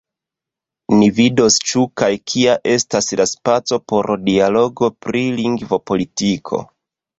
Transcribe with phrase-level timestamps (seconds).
[1.01, 6.65] Ni vidos ĉu kaj kia estas la spaco por dialogo pri lingvopolitiko.